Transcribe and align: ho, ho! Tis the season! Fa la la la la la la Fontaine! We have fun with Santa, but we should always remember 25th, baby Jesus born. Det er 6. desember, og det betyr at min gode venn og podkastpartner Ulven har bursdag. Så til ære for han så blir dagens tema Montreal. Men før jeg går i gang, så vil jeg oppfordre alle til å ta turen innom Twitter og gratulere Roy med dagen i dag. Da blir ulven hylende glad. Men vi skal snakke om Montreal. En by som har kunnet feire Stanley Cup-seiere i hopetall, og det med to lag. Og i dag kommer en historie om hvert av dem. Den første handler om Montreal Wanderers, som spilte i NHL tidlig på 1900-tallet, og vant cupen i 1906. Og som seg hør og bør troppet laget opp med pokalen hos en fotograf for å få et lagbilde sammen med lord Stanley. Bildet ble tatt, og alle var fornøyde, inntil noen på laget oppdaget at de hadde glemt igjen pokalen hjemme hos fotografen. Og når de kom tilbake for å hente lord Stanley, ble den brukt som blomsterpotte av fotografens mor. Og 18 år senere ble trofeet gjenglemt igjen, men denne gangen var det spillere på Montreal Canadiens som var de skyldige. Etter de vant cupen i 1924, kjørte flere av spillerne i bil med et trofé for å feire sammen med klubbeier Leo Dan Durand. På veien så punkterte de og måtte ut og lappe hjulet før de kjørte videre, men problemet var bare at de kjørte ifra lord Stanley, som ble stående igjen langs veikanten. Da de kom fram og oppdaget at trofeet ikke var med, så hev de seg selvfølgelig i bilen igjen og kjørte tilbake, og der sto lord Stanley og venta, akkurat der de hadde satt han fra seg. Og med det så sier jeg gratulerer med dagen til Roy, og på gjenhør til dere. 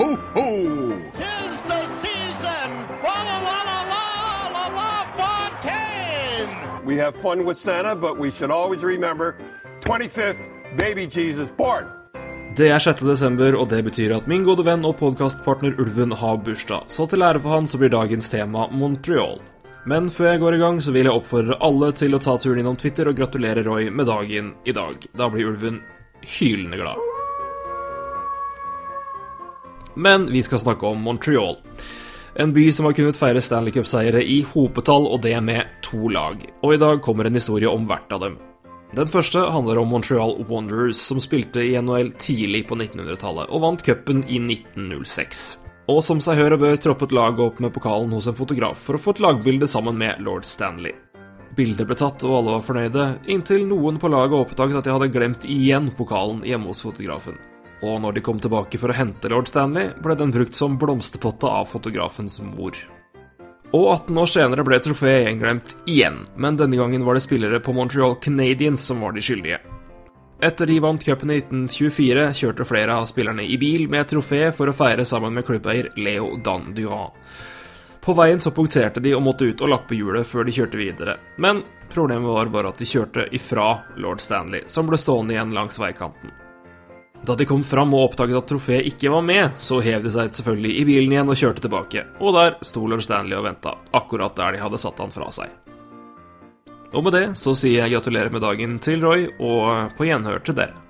ho, 0.00 0.16
ho! 0.34 0.48
Tis 1.20 1.62
the 1.70 1.80
season! 1.86 2.68
Fa 3.02 3.16
la 3.28 3.36
la 3.46 3.58
la 3.68 3.78
la 3.92 4.04
la 4.56 4.66
la 4.78 4.92
Fontaine! 5.18 6.86
We 6.86 6.96
have 6.96 7.14
fun 7.14 7.44
with 7.44 7.58
Santa, 7.58 7.94
but 7.94 8.18
we 8.18 8.30
should 8.30 8.50
always 8.50 8.82
remember 8.82 9.36
25th, 9.80 10.42
baby 10.76 11.06
Jesus 11.06 11.50
born. 11.50 11.84
Det 12.56 12.68
er 12.68 12.78
6. 12.78 13.00
desember, 13.00 13.54
og 13.56 13.68
det 13.70 13.84
betyr 13.84 14.16
at 14.16 14.26
min 14.28 14.44
gode 14.44 14.64
venn 14.66 14.84
og 14.84 14.96
podkastpartner 14.98 15.76
Ulven 15.80 16.12
har 16.12 16.40
bursdag. 16.44 16.88
Så 16.90 17.06
til 17.06 17.22
ære 17.22 17.38
for 17.38 17.54
han 17.54 17.68
så 17.68 17.78
blir 17.78 17.92
dagens 17.92 18.30
tema 18.30 18.66
Montreal. 18.72 19.38
Men 19.86 20.10
før 20.10 20.32
jeg 20.32 20.40
går 20.40 20.54
i 20.56 20.64
gang, 20.64 20.82
så 20.82 20.92
vil 20.92 21.08
jeg 21.08 21.14
oppfordre 21.14 21.60
alle 21.60 21.92
til 21.92 22.16
å 22.16 22.20
ta 22.20 22.36
turen 22.40 22.64
innom 22.64 22.76
Twitter 22.76 23.08
og 23.08 23.16
gratulere 23.20 23.64
Roy 23.64 23.88
med 23.90 24.10
dagen 24.10 24.52
i 24.64 24.76
dag. 24.76 25.06
Da 25.16 25.30
blir 25.30 25.52
ulven 25.52 25.80
hylende 26.20 26.82
glad. 26.82 27.09
Men 29.94 30.28
vi 30.30 30.42
skal 30.42 30.62
snakke 30.62 30.86
om 30.86 31.00
Montreal. 31.02 31.56
En 32.34 32.52
by 32.52 32.72
som 32.72 32.86
har 32.86 32.94
kunnet 32.94 33.18
feire 33.18 33.40
Stanley 33.42 33.74
Cup-seiere 33.74 34.22
i 34.22 34.40
hopetall, 34.52 35.08
og 35.10 35.22
det 35.24 35.34
med 35.42 35.66
to 35.82 36.08
lag. 36.08 36.38
Og 36.62 36.74
i 36.74 36.80
dag 36.80 37.02
kommer 37.02 37.26
en 37.26 37.34
historie 37.34 37.68
om 37.68 37.88
hvert 37.88 38.12
av 38.14 38.22
dem. 38.22 38.38
Den 38.94 39.06
første 39.06 39.42
handler 39.46 39.78
om 39.78 39.90
Montreal 39.90 40.36
Wanderers, 40.48 40.98
som 40.98 41.20
spilte 41.22 41.62
i 41.62 41.76
NHL 41.78 42.10
tidlig 42.18 42.64
på 42.66 42.78
1900-tallet, 42.78 43.50
og 43.50 43.62
vant 43.62 43.84
cupen 43.86 44.24
i 44.26 44.40
1906. 44.42 45.44
Og 45.90 46.00
som 46.06 46.22
seg 46.22 46.38
hør 46.38 46.56
og 46.56 46.64
bør 46.64 46.80
troppet 46.82 47.14
laget 47.14 47.44
opp 47.44 47.60
med 47.62 47.74
pokalen 47.74 48.10
hos 48.14 48.26
en 48.30 48.38
fotograf 48.38 48.82
for 48.82 48.98
å 48.98 49.02
få 49.02 49.14
et 49.14 49.22
lagbilde 49.22 49.68
sammen 49.70 49.98
med 49.98 50.18
lord 50.26 50.46
Stanley. 50.46 50.94
Bildet 51.54 51.86
ble 51.86 51.96
tatt, 51.98 52.22
og 52.26 52.36
alle 52.38 52.56
var 52.56 52.66
fornøyde, 52.66 53.06
inntil 53.30 53.66
noen 53.66 53.98
på 53.98 54.10
laget 54.10 54.38
oppdaget 54.38 54.80
at 54.80 54.86
de 54.86 54.94
hadde 54.94 55.12
glemt 55.14 55.46
igjen 55.50 55.90
pokalen 55.98 56.44
hjemme 56.46 56.70
hos 56.70 56.82
fotografen. 56.86 57.38
Og 57.82 58.00
når 58.02 58.16
de 58.16 58.22
kom 58.24 58.40
tilbake 58.40 58.78
for 58.80 58.92
å 58.92 58.96
hente 58.96 59.30
lord 59.32 59.48
Stanley, 59.48 59.92
ble 60.04 60.16
den 60.18 60.32
brukt 60.34 60.56
som 60.56 60.76
blomsterpotte 60.80 61.48
av 61.48 61.68
fotografens 61.70 62.40
mor. 62.44 62.76
Og 63.70 63.84
18 63.86 64.18
år 64.18 64.28
senere 64.28 64.64
ble 64.66 64.80
trofeet 64.82 65.28
gjenglemt 65.28 65.76
igjen, 65.88 66.24
men 66.36 66.58
denne 66.58 66.76
gangen 66.76 67.04
var 67.06 67.16
det 67.16 67.22
spillere 67.24 67.60
på 67.62 67.74
Montreal 67.76 68.16
Canadiens 68.20 68.82
som 68.82 69.04
var 69.04 69.14
de 69.14 69.22
skyldige. 69.24 69.60
Etter 70.42 70.66
de 70.66 70.78
vant 70.80 71.02
cupen 71.04 71.30
i 71.30 71.38
1924, 71.38 72.26
kjørte 72.34 72.66
flere 72.66 72.96
av 72.96 73.06
spillerne 73.08 73.44
i 73.44 73.58
bil 73.60 73.86
med 73.92 74.02
et 74.02 74.12
trofé 74.14 74.42
for 74.56 74.72
å 74.72 74.74
feire 74.74 75.04
sammen 75.06 75.36
med 75.36 75.46
klubbeier 75.46 75.90
Leo 76.00 76.32
Dan 76.42 76.72
Durand. 76.74 77.14
På 78.00 78.16
veien 78.16 78.40
så 78.40 78.50
punkterte 78.56 79.02
de 79.04 79.12
og 79.14 79.22
måtte 79.22 79.44
ut 79.44 79.60
og 79.60 79.68
lappe 79.68 79.94
hjulet 79.94 80.26
før 80.26 80.48
de 80.48 80.56
kjørte 80.56 80.80
videre, 80.80 81.18
men 81.36 81.60
problemet 81.92 82.32
var 82.32 82.50
bare 82.50 82.72
at 82.72 82.80
de 82.80 82.88
kjørte 82.88 83.28
ifra 83.36 83.74
lord 84.00 84.24
Stanley, 84.24 84.64
som 84.66 84.88
ble 84.88 84.98
stående 84.98 85.36
igjen 85.36 85.52
langs 85.54 85.78
veikanten. 85.78 86.32
Da 87.26 87.34
de 87.36 87.44
kom 87.44 87.64
fram 87.64 87.92
og 87.94 88.06
oppdaget 88.08 88.38
at 88.38 88.46
trofeet 88.48 88.86
ikke 88.88 89.10
var 89.12 89.24
med, 89.24 89.56
så 89.60 89.80
hev 89.84 90.02
de 90.04 90.12
seg 90.12 90.32
selvfølgelig 90.32 90.76
i 90.80 90.84
bilen 90.88 91.12
igjen 91.12 91.32
og 91.32 91.36
kjørte 91.36 91.64
tilbake, 91.66 92.04
og 92.18 92.36
der 92.36 92.54
sto 92.64 92.86
lord 92.88 93.04
Stanley 93.04 93.36
og 93.36 93.44
venta, 93.44 93.74
akkurat 93.92 94.38
der 94.38 94.56
de 94.56 94.62
hadde 94.64 94.80
satt 94.80 95.02
han 95.04 95.12
fra 95.12 95.28
seg. 95.34 95.52
Og 96.90 97.04
med 97.06 97.14
det 97.14 97.26
så 97.38 97.52
sier 97.54 97.84
jeg 97.84 97.92
gratulerer 97.92 98.32
med 98.32 98.42
dagen 98.42 98.78
til 98.82 99.04
Roy, 99.04 99.28
og 99.38 99.92
på 99.98 100.08
gjenhør 100.08 100.40
til 100.46 100.56
dere. 100.62 100.89